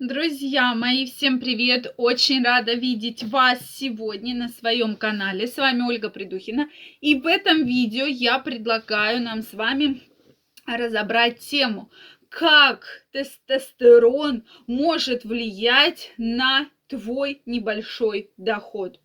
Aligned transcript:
Друзья 0.00 0.76
мои, 0.76 1.06
всем 1.06 1.40
привет! 1.40 1.92
Очень 1.96 2.44
рада 2.44 2.74
видеть 2.74 3.24
вас 3.24 3.58
сегодня 3.68 4.32
на 4.32 4.46
своем 4.46 4.94
канале. 4.94 5.48
С 5.48 5.56
вами 5.56 5.82
Ольга 5.82 6.08
Придухина. 6.08 6.68
И 7.00 7.16
в 7.16 7.26
этом 7.26 7.64
видео 7.64 8.04
я 8.04 8.38
предлагаю 8.38 9.20
нам 9.20 9.42
с 9.42 9.52
вами 9.52 10.02
разобрать 10.66 11.40
тему, 11.40 11.90
как 12.28 13.07
тестостерон 13.12 14.44
может 14.66 15.24
влиять 15.24 16.12
на 16.18 16.68
твой 16.88 17.42
небольшой 17.46 18.30
доход. 18.36 18.98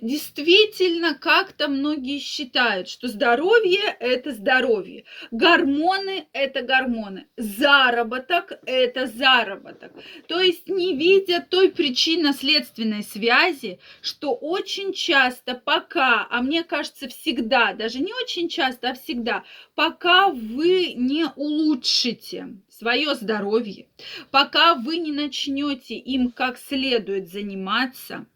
Действительно, 0.00 1.14
как-то 1.14 1.68
многие 1.68 2.18
считают, 2.18 2.88
что 2.88 3.08
здоровье– 3.08 3.80
это 4.00 4.32
здоровье, 4.32 5.04
гормоны– 5.30 6.26
это 6.32 6.62
гормоны, 6.62 7.28
заработок– 7.36 8.58
это 8.66 9.06
заработок. 9.06 9.92
То 10.26 10.40
есть 10.40 10.68
не 10.68 10.96
видя 10.96 11.40
той 11.48 11.70
причинно-следственной 11.70 13.04
связи, 13.04 13.78
что 14.02 14.34
очень 14.34 14.92
часто 14.92 15.54
пока, 15.54 16.26
а 16.30 16.42
мне 16.42 16.64
кажется 16.64 17.08
всегда, 17.08 17.72
даже 17.72 18.00
не 18.00 18.12
очень 18.12 18.48
часто, 18.48 18.90
а 18.90 18.94
всегда, 18.94 19.44
пока 19.74 20.28
вы 20.28 20.94
не 20.94 21.26
улучшите 21.36 22.48
свое 22.78 23.14
здоровье, 23.14 23.88
пока 24.30 24.74
вы 24.74 24.98
не 24.98 25.12
начнете 25.12 25.96
им 25.96 26.30
как 26.30 26.58
следует 26.58 27.28
заниматься, 27.28 28.26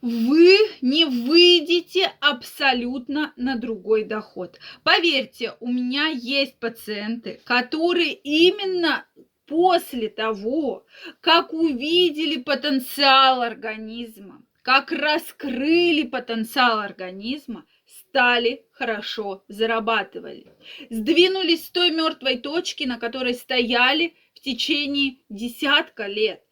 вы 0.00 0.56
не 0.80 1.04
выйдете 1.04 2.12
абсолютно 2.20 3.32
на 3.36 3.56
другой 3.56 4.04
доход. 4.04 4.58
Поверьте, 4.84 5.54
у 5.58 5.72
меня 5.72 6.06
есть 6.06 6.58
пациенты, 6.60 7.40
которые 7.44 8.14
именно 8.14 9.06
после 9.46 10.08
того, 10.08 10.86
как 11.20 11.52
увидели 11.52 12.40
потенциал 12.40 13.42
организма, 13.42 14.44
как 14.62 14.92
раскрыли 14.92 16.04
потенциал 16.04 16.78
организма, 16.78 17.64
стали 18.08 18.64
хорошо 18.72 19.44
зарабатывали. 19.48 20.46
Сдвинулись 20.90 21.66
с 21.66 21.70
той 21.70 21.90
мертвой 21.90 22.38
точки, 22.38 22.84
на 22.84 22.98
которой 22.98 23.34
стояли 23.34 24.14
в 24.34 24.40
течение 24.40 25.18
десятка 25.28 26.06
лет. 26.06 26.42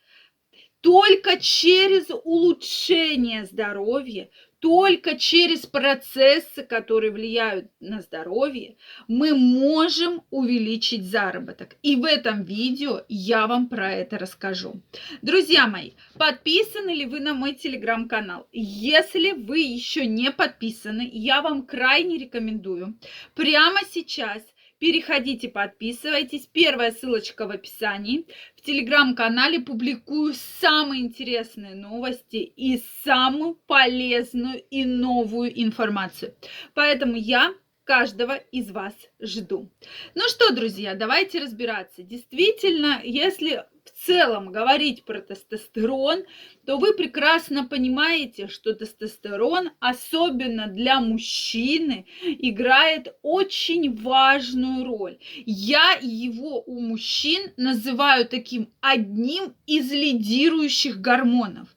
Только 0.81 1.41
через 1.41 2.11
улучшение 2.11 3.45
здоровья, 3.47 4.29
только 4.61 5.19
через 5.19 5.67
процессы, 5.67 6.63
которые 6.63 7.13
влияют 7.13 7.71
на 7.81 8.01
здоровье, 8.01 8.77
мы 9.07 9.35
можем 9.35 10.23
увеличить 10.31 11.05
заработок. 11.05 11.77
И 11.83 11.97
в 11.97 12.05
этом 12.05 12.43
видео 12.43 13.03
я 13.09 13.47
вам 13.47 13.69
про 13.69 13.93
это 13.93 14.19
расскажу. 14.19 14.81
Друзья 15.23 15.67
мои, 15.67 15.93
подписаны 16.19 16.91
ли 16.91 17.07
вы 17.07 17.21
на 17.21 17.35
мой 17.35 17.55
телеграм-канал? 17.55 18.49
Если 18.53 19.33
вы 19.33 19.61
еще 19.61 20.07
не 20.07 20.31
подписаны, 20.31 21.09
я 21.13 21.43
вам 21.43 21.67
крайне 21.67 22.19
рекомендую 22.19 22.99
прямо 23.35 23.81
сейчас 23.91 24.43
Переходите, 24.79 25.49
подписывайтесь. 25.49 26.47
Первая 26.53 26.93
ссылочка 26.93 27.47
в 27.47 27.51
описании. 27.51 28.27
В 28.57 28.61
телеграм-канале 28.61 29.61
публикую 29.61 30.35
самые 30.35 31.03
интересные 31.03 31.75
новости 31.75 32.37
и 32.37 32.83
самую 33.03 33.55
полезную 33.67 34.63
и 34.71 34.85
новую 34.85 35.59
информацию. 35.63 36.35
Поэтому 36.75 37.17
я 37.17 37.55
каждого 37.85 38.35
из 38.37 38.71
вас 38.71 38.93
жду. 39.21 39.71
Ну 40.15 40.29
что, 40.29 40.53
друзья, 40.53 40.95
давайте 40.95 41.39
разбираться. 41.39 42.03
Действительно, 42.03 43.01
если 43.03 43.65
целом 44.07 44.53
говорить 44.53 45.05
про 45.05 45.21
тестостерон, 45.21 46.25
то 46.65 46.79
вы 46.79 46.95
прекрасно 46.95 47.67
понимаете, 47.67 48.49
что 48.49 48.73
тестостерон, 48.73 49.71
особенно 49.81 50.69
для 50.69 51.01
мужчины, 51.01 52.07
играет 52.23 53.15
очень 53.23 54.01
важную 54.01 54.85
роль. 54.85 55.19
Я 55.45 55.99
его 56.01 56.63
у 56.67 56.81
мужчин 56.81 57.51
называю 57.57 58.27
таким 58.27 58.69
одним 58.81 59.55
из 59.67 59.91
лидирующих 59.91 61.01
гормонов. 61.01 61.69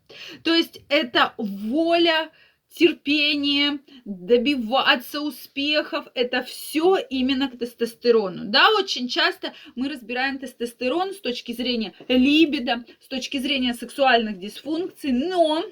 То 0.44 0.53
есть 0.53 0.81
это 0.90 1.34
воля 1.38 2.29
терпение, 2.69 3.80
добиваться 4.06 5.22
успехов, 5.22 6.07
это 6.13 6.44
все 6.44 6.97
именно 6.97 7.50
к 7.50 7.57
тестостерону. 7.57 8.46
Да, 8.46 8.69
очень 8.78 9.07
часто 9.07 9.53
мы 9.75 9.90
разбираем 9.90 10.40
тестостерон 10.40 11.13
с 11.13 11.19
точки 11.19 11.52
зрения 11.52 11.94
либидо, 12.08 12.85
с 13.03 13.08
точки 13.08 13.38
зрения 13.38 13.74
сексуальных 13.74 14.40
дисфункций, 14.40 15.12
но 15.12 15.63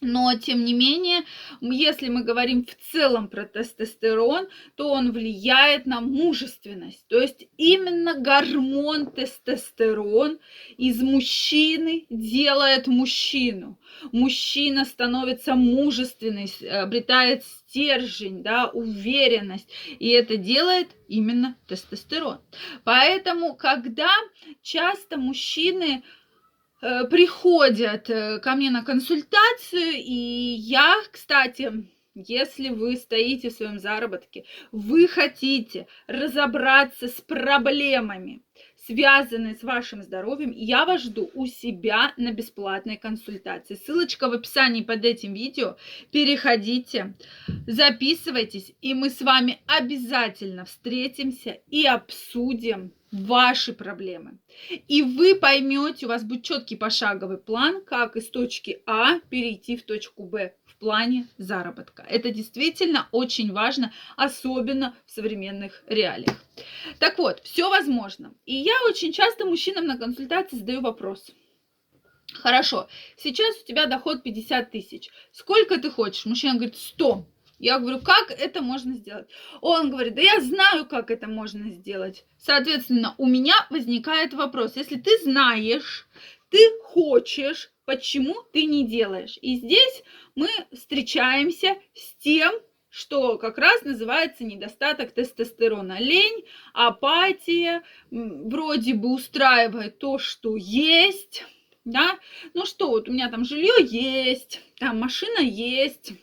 но, 0.00 0.34
тем 0.38 0.64
не 0.64 0.72
менее, 0.72 1.24
если 1.60 2.08
мы 2.08 2.24
говорим 2.24 2.64
в 2.64 2.74
целом 2.90 3.28
про 3.28 3.44
тестостерон, 3.44 4.48
то 4.74 4.88
он 4.88 5.12
влияет 5.12 5.84
на 5.84 6.00
мужественность. 6.00 7.06
То 7.08 7.20
есть 7.20 7.48
именно 7.58 8.14
гормон 8.14 9.10
тестостерон 9.12 10.38
из 10.78 11.02
мужчины 11.02 12.06
делает 12.08 12.86
мужчину. 12.86 13.78
Мужчина 14.10 14.86
становится 14.86 15.54
мужественный, 15.54 16.50
обретает 16.70 17.44
стержень, 17.44 18.42
да, 18.42 18.68
уверенность. 18.68 19.70
И 19.98 20.08
это 20.08 20.38
делает 20.38 20.88
именно 21.08 21.58
тестостерон. 21.68 22.40
Поэтому, 22.84 23.54
когда 23.54 24.10
часто 24.62 25.18
мужчины 25.18 26.02
приходят 26.80 28.08
э, 28.10 28.38
ко 28.40 28.54
мне 28.54 28.70
на 28.70 28.82
консультацию, 28.82 29.92
и 29.96 30.54
я, 30.58 30.96
кстати, 31.10 31.86
если 32.14 32.70
вы 32.70 32.96
стоите 32.96 33.50
в 33.50 33.52
своем 33.52 33.78
заработке, 33.78 34.44
вы 34.72 35.06
хотите 35.06 35.86
разобраться 36.06 37.08
с 37.08 37.20
проблемами, 37.20 38.42
связанные 38.86 39.54
с 39.54 39.62
вашим 39.62 40.02
здоровьем, 40.02 40.50
я 40.50 40.84
вас 40.84 41.02
жду 41.02 41.30
у 41.34 41.46
себя 41.46 42.12
на 42.16 42.32
бесплатной 42.32 42.96
консультации. 42.96 43.74
Ссылочка 43.74 44.28
в 44.28 44.32
описании 44.32 44.82
под 44.82 45.04
этим 45.04 45.34
видео. 45.34 45.76
Переходите, 46.10 47.14
записывайтесь, 47.66 48.72
и 48.80 48.94
мы 48.94 49.10
с 49.10 49.20
вами 49.20 49.60
обязательно 49.66 50.64
встретимся 50.64 51.60
и 51.68 51.86
обсудим 51.86 52.92
ваши 53.12 53.72
проблемы. 53.72 54.38
И 54.88 55.02
вы 55.02 55.34
поймете, 55.34 56.06
у 56.06 56.08
вас 56.08 56.22
будет 56.22 56.44
четкий 56.44 56.76
пошаговый 56.76 57.38
план, 57.38 57.82
как 57.84 58.16
из 58.16 58.28
точки 58.30 58.82
А 58.86 59.18
перейти 59.30 59.76
в 59.76 59.84
точку 59.84 60.24
Б 60.24 60.54
в 60.64 60.76
плане 60.76 61.28
заработка. 61.36 62.04
Это 62.08 62.30
действительно 62.30 63.08
очень 63.12 63.52
важно, 63.52 63.92
особенно 64.16 64.94
в 65.06 65.10
современных 65.10 65.82
реалиях. 65.86 66.42
Так 66.98 67.18
вот, 67.18 67.40
все 67.40 67.68
возможно. 67.68 68.32
И 68.46 68.54
я 68.54 68.74
очень 68.88 69.12
часто 69.12 69.44
мужчинам 69.44 69.86
на 69.86 69.98
консультации 69.98 70.56
задаю 70.56 70.80
вопрос. 70.80 71.30
Хорошо, 72.32 72.88
сейчас 73.16 73.56
у 73.60 73.66
тебя 73.66 73.86
доход 73.86 74.22
50 74.22 74.70
тысяч. 74.70 75.10
Сколько 75.32 75.78
ты 75.80 75.90
хочешь? 75.90 76.26
Мужчина 76.26 76.54
говорит 76.54 76.76
100. 76.76 77.26
Я 77.60 77.78
говорю, 77.78 78.00
как 78.00 78.30
это 78.30 78.62
можно 78.62 78.94
сделать? 78.94 79.28
Он 79.60 79.90
говорит, 79.90 80.14
да 80.14 80.22
я 80.22 80.40
знаю, 80.40 80.86
как 80.86 81.10
это 81.10 81.28
можно 81.28 81.70
сделать. 81.70 82.24
Соответственно, 82.38 83.14
у 83.18 83.26
меня 83.26 83.54
возникает 83.68 84.32
вопрос, 84.32 84.76
если 84.76 84.96
ты 84.96 85.10
знаешь, 85.22 86.08
ты 86.48 86.58
хочешь, 86.84 87.70
почему 87.84 88.34
ты 88.54 88.64
не 88.64 88.86
делаешь? 88.86 89.38
И 89.42 89.56
здесь 89.56 90.02
мы 90.34 90.48
встречаемся 90.72 91.76
с 91.92 92.14
тем, 92.22 92.50
что 92.88 93.36
как 93.36 93.58
раз 93.58 93.82
называется 93.82 94.42
недостаток 94.42 95.12
тестостерона. 95.12 96.00
Лень, 96.00 96.46
апатия, 96.72 97.82
вроде 98.10 98.94
бы 98.94 99.12
устраивает 99.12 99.98
то, 99.98 100.16
что 100.16 100.56
есть, 100.56 101.44
да, 101.84 102.18
ну 102.54 102.64
что, 102.64 102.88
вот 102.88 103.10
у 103.10 103.12
меня 103.12 103.28
там 103.28 103.44
жилье 103.44 103.74
есть, 103.84 104.62
там 104.78 104.98
машина 104.98 105.40
есть, 105.40 106.14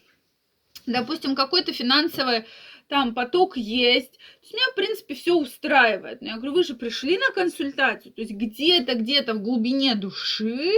допустим, 0.88 1.36
какой-то 1.36 1.74
финансовый 1.74 2.46
там 2.88 3.14
поток 3.14 3.58
есть. 3.58 4.14
То 4.14 4.20
есть 4.44 4.54
меня, 4.54 4.66
в 4.72 4.76
принципе, 4.76 5.14
все 5.16 5.36
устраивает. 5.36 6.22
Но 6.22 6.28
я 6.28 6.36
говорю, 6.36 6.54
вы 6.54 6.64
же 6.64 6.74
пришли 6.74 7.18
на 7.18 7.32
консультацию. 7.32 8.14
То 8.14 8.22
есть 8.22 8.34
где-то, 8.34 8.96
где-то 8.96 9.34
в 9.34 9.44
глубине 9.44 9.96
души 9.96 10.72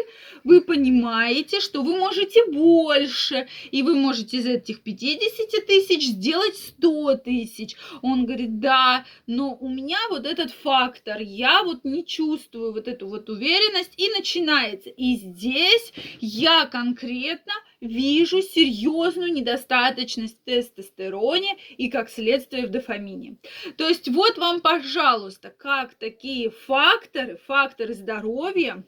вы 0.44 0.62
понимаете, 0.62 1.60
что 1.60 1.84
вы 1.84 1.98
можете 1.98 2.46
больше. 2.46 3.48
И 3.72 3.84
вы 3.84 3.96
можете 3.96 4.38
из 4.38 4.48
этих 4.48 4.82
50 4.82 5.66
тысяч 5.68 6.08
сделать 6.08 6.58
100 6.58 7.16
тысяч. 7.18 7.76
Он 8.02 8.26
говорит, 8.26 8.60
да, 8.60 9.06
но 9.28 9.56
у 9.56 9.70
меня 9.70 10.00
вот 10.10 10.26
этот 10.26 10.52
фактор. 10.52 11.20
Я 11.22 11.64
вот 11.64 11.84
не 11.84 12.06
чувствую 12.06 12.74
вот 12.74 12.88
эту 12.88 13.08
вот 13.08 13.30
уверенность. 13.30 13.94
И 13.98 14.10
начинается. 14.10 14.90
И 14.90 15.16
здесь 15.16 15.94
я 16.22 16.66
конкретно 16.66 17.54
вижу 17.82 18.42
серьезную 18.42 19.32
недостаточность 19.32 20.40
в 20.40 20.44
тестостероне 20.44 21.58
и, 21.78 21.90
как 21.90 22.10
следствие, 22.10 22.68
в 22.68 22.72
дофамине. 22.72 23.38
То 23.78 23.88
есть 23.88 24.10
вот 24.10 24.38
вам, 24.38 24.62
пожалуйста, 24.62 25.50
как 25.50 25.96
такие 25.96 26.50
факторы, 26.50 27.40
факторы 27.48 27.94
здоровья 27.94 28.84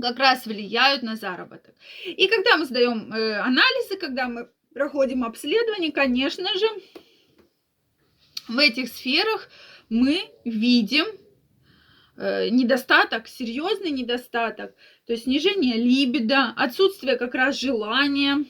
как 0.00 0.18
раз 0.18 0.46
влияют 0.46 1.02
на 1.02 1.16
заработок. 1.16 1.74
И 2.06 2.26
когда 2.28 2.56
мы 2.56 2.64
сдаем 2.64 3.12
э, 3.12 3.38
анализы, 3.40 3.96
когда 3.98 4.28
мы 4.28 4.48
проходим 4.72 5.24
обследование, 5.24 5.92
конечно 5.92 6.48
же, 6.54 6.66
в 8.48 8.58
этих 8.58 8.88
сферах 8.88 9.48
мы 9.88 10.30
видим 10.44 11.06
недостаток, 12.16 13.28
серьезный 13.28 13.90
недостаток, 13.90 14.74
то 15.06 15.12
есть 15.12 15.24
снижение 15.24 15.76
либидо, 15.76 16.52
отсутствие 16.56 17.16
как 17.16 17.34
раз 17.34 17.58
желания, 17.58 18.44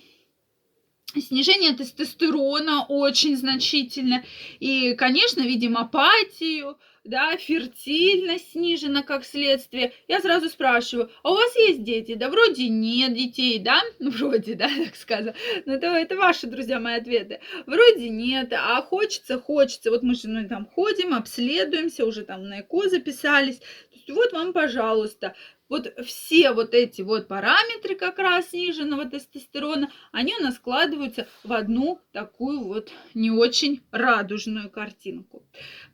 снижение 1.20 1.75
тестостерона 1.75 2.87
очень 2.88 3.37
значительно. 3.37 4.25
И, 4.61 4.94
конечно, 4.94 5.41
видим 5.41 5.76
апатию, 5.76 6.79
да, 7.05 7.37
фертильность 7.37 8.53
снижена 8.53 9.03
как 9.03 9.25
следствие. 9.25 9.93
Я 10.06 10.20
сразу 10.20 10.49
спрашиваю, 10.49 11.11
а 11.23 11.32
у 11.32 11.35
вас 11.35 11.56
есть 11.56 11.82
дети? 11.82 12.14
Да 12.14 12.29
вроде 12.29 12.69
нет 12.69 13.14
детей, 13.14 13.59
да? 13.59 13.81
Ну, 13.99 14.11
вроде, 14.11 14.55
да, 14.55 14.69
так 14.85 14.94
сказано. 14.94 15.35
Но 15.67 15.75
это, 15.75 15.88
это 15.88 16.17
ваши, 16.17 16.47
друзья, 16.47 16.79
мои 16.79 16.94
ответы. 16.94 17.41
Вроде 17.67 18.08
нет, 18.08 18.53
а 18.53 18.81
хочется, 18.82 19.38
хочется. 19.41 19.91
Вот 19.91 20.03
мы 20.03 20.15
с 20.15 20.23
женой 20.23 20.47
там 20.47 20.67
ходим, 20.67 21.15
обследуемся, 21.15 22.06
уже 22.06 22.23
там 22.23 22.49
на 22.49 22.61
ЭКО 22.61 22.88
записались. 22.88 23.61
Вот 24.08 24.32
вам, 24.32 24.53
пожалуйста, 24.53 25.35
вот 25.72 25.90
все 26.04 26.52
вот 26.52 26.74
эти 26.74 27.00
вот 27.00 27.28
параметры 27.28 27.94
как 27.94 28.19
раз 28.19 28.50
сниженного 28.50 29.06
тестостерона, 29.06 29.90
они 30.12 30.34
у 30.38 30.42
нас 30.42 30.56
складываются 30.56 31.26
в 31.44 31.52
одну 31.54 31.98
такую 32.12 32.60
вот 32.60 32.90
не 33.14 33.30
очень 33.30 33.80
радужную 33.90 34.69
картинку. 34.69 35.46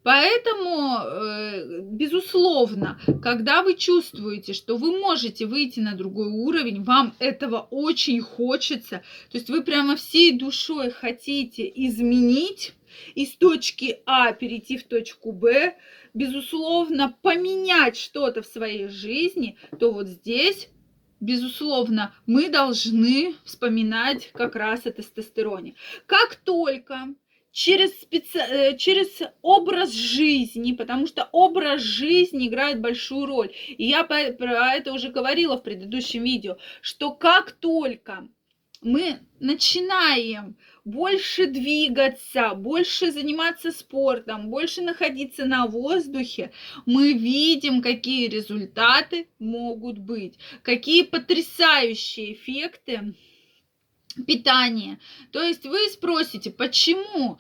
Поэтому, 0.02 0.98
э, 0.98 1.80
безусловно, 1.82 2.98
когда 3.22 3.62
вы 3.62 3.74
чувствуете, 3.74 4.52
что 4.52 4.76
вы 4.76 4.98
можете 4.98 5.46
выйти 5.46 5.78
на 5.78 5.94
другой 5.94 6.26
уровень, 6.26 6.82
вам 6.82 7.14
этого 7.20 7.68
очень 7.70 8.20
хочется, 8.20 9.02
то 9.30 9.38
есть 9.38 9.48
вы 9.48 9.62
прямо 9.62 9.94
всей 9.94 10.36
душой 10.36 10.90
хотите 10.90 11.70
изменить 11.72 12.72
из 13.14 13.36
точки 13.36 14.00
А 14.06 14.32
перейти 14.32 14.76
в 14.76 14.84
точку 14.84 15.32
Б, 15.32 15.76
безусловно, 16.14 17.16
поменять 17.22 17.96
что-то 17.96 18.42
в 18.42 18.46
своей 18.46 18.88
жизни, 18.88 19.56
то 19.78 19.92
вот 19.92 20.08
здесь 20.08 20.68
безусловно, 21.20 22.14
мы 22.26 22.48
должны 22.48 23.34
вспоминать 23.44 24.30
как 24.32 24.54
раз 24.54 24.86
о 24.86 24.92
тестостероне. 24.92 25.74
Как 26.06 26.36
только 26.36 27.08
через, 27.52 28.00
специ... 28.00 28.38
Э, 28.38 28.76
через 28.76 29.20
образ 29.42 29.92
жизни, 29.92 30.72
потому 30.72 31.06
что 31.06 31.28
образ 31.32 31.82
жизни 31.82 32.48
играет 32.48 32.80
большую 32.80 33.26
роль. 33.26 33.52
И 33.66 33.84
я 33.84 34.04
про 34.04 34.74
это 34.74 34.92
уже 34.92 35.10
говорила 35.10 35.56
в 35.56 35.62
предыдущем 35.62 36.22
видео, 36.22 36.58
что 36.80 37.12
как 37.12 37.52
только 37.52 38.28
мы 38.82 39.20
начинаем 39.40 40.56
больше 40.84 41.46
двигаться, 41.46 42.54
больше 42.54 43.12
заниматься 43.12 43.72
спортом, 43.72 44.50
больше 44.50 44.82
находиться 44.82 45.44
на 45.44 45.66
воздухе, 45.66 46.52
мы 46.86 47.12
видим, 47.12 47.82
какие 47.82 48.28
результаты 48.28 49.28
могут 49.38 49.98
быть, 49.98 50.38
какие 50.62 51.02
потрясающие 51.02 52.32
эффекты 52.34 53.14
питание. 54.26 54.98
То 55.32 55.42
есть 55.42 55.64
вы 55.66 55.78
спросите, 55.90 56.50
почему 56.50 57.38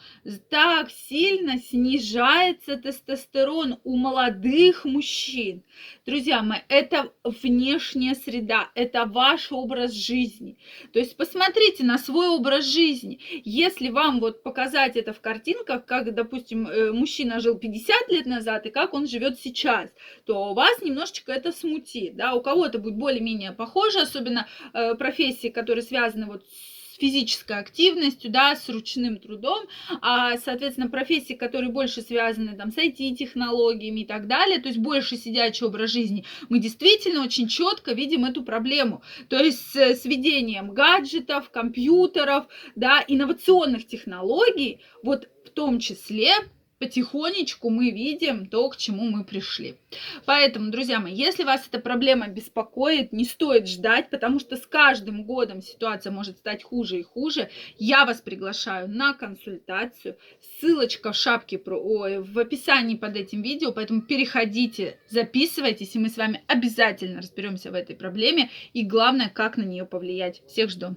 так 0.50 0.90
сильно 0.90 1.58
снижается 1.58 2.76
тестостерон 2.76 3.78
у 3.84 3.96
молодых 3.96 4.84
мужчин? 4.84 5.62
Друзья 6.06 6.42
мои, 6.42 6.60
это 6.68 7.12
внешняя 7.24 8.14
среда, 8.14 8.70
это 8.74 9.04
ваш 9.06 9.52
образ 9.52 9.92
жизни. 9.92 10.56
То 10.92 10.98
есть 10.98 11.16
посмотрите 11.16 11.84
на 11.84 11.98
свой 11.98 12.28
образ 12.28 12.64
жизни. 12.64 13.20
Если 13.44 13.88
вам 13.88 14.20
вот 14.20 14.42
показать 14.42 14.96
это 14.96 15.12
в 15.12 15.20
картинках, 15.20 15.84
как, 15.84 16.14
допустим, 16.14 16.66
э, 16.66 16.92
мужчина 16.92 17.40
жил 17.40 17.56
50 17.56 18.08
лет 18.10 18.26
назад 18.26 18.66
и 18.66 18.70
как 18.70 18.94
он 18.94 19.06
живет 19.06 19.38
сейчас, 19.40 19.90
то 20.24 20.50
у 20.50 20.54
вас 20.54 20.80
немножечко 20.82 21.32
это 21.32 21.52
смутит. 21.52 22.16
Да? 22.16 22.34
У 22.34 22.42
кого-то 22.42 22.78
будет 22.78 22.96
более-менее 22.96 23.52
похоже, 23.52 24.00
особенно 24.00 24.46
э, 24.72 24.94
профессии, 24.94 25.48
которые 25.48 25.82
связаны 25.82 26.26
вот 26.26 26.44
с 26.46 26.67
физической 26.98 27.58
активностью, 27.58 28.30
да, 28.30 28.56
с 28.56 28.68
ручным 28.68 29.18
трудом, 29.18 29.66
а, 30.00 30.36
соответственно, 30.38 30.88
профессии, 30.88 31.34
которые 31.34 31.70
больше 31.70 32.02
связаны 32.02 32.56
там, 32.56 32.72
с 32.72 32.76
IT-технологиями 32.76 34.00
и 34.00 34.06
так 34.06 34.26
далее, 34.26 34.60
то 34.60 34.68
есть 34.68 34.80
больше 34.80 35.16
сидячий 35.16 35.66
образ 35.66 35.90
жизни, 35.90 36.24
мы 36.48 36.58
действительно 36.58 37.22
очень 37.22 37.48
четко 37.48 37.92
видим 37.92 38.24
эту 38.24 38.42
проблему. 38.42 39.02
То 39.28 39.38
есть 39.38 39.74
с 39.74 40.04
введением 40.04 40.72
гаджетов, 40.72 41.50
компьютеров, 41.50 42.46
да, 42.74 43.04
инновационных 43.06 43.86
технологий, 43.86 44.80
вот 45.02 45.28
в 45.44 45.50
том 45.50 45.78
числе 45.78 46.34
потихонечку 46.78 47.70
мы 47.70 47.90
видим 47.90 48.46
то, 48.46 48.68
к 48.68 48.76
чему 48.76 49.10
мы 49.10 49.24
пришли. 49.24 49.76
Поэтому, 50.24 50.70
друзья 50.70 51.00
мои, 51.00 51.14
если 51.14 51.44
вас 51.44 51.66
эта 51.66 51.80
проблема 51.80 52.28
беспокоит, 52.28 53.12
не 53.12 53.24
стоит 53.24 53.68
ждать, 53.68 54.10
потому 54.10 54.38
что 54.38 54.56
с 54.56 54.66
каждым 54.66 55.24
годом 55.24 55.62
ситуация 55.62 56.12
может 56.12 56.38
стать 56.38 56.62
хуже 56.62 57.00
и 57.00 57.02
хуже. 57.02 57.50
Я 57.78 58.04
вас 58.04 58.20
приглашаю 58.20 58.88
на 58.88 59.14
консультацию. 59.14 60.16
Ссылочка 60.40 61.12
в 61.12 61.16
шапке, 61.16 61.60
ой, 61.66 62.18
в 62.18 62.38
описании 62.38 62.96
под 62.96 63.16
этим 63.16 63.42
видео, 63.42 63.72
поэтому 63.72 64.02
переходите, 64.02 64.98
записывайтесь, 65.08 65.94
и 65.94 65.98
мы 65.98 66.08
с 66.08 66.16
вами 66.16 66.42
обязательно 66.46 67.18
разберемся 67.18 67.70
в 67.70 67.74
этой 67.74 67.96
проблеме. 67.96 68.50
И 68.72 68.84
главное, 68.84 69.28
как 69.28 69.56
на 69.56 69.62
нее 69.62 69.84
повлиять. 69.84 70.42
Всех 70.46 70.70
жду. 70.70 70.96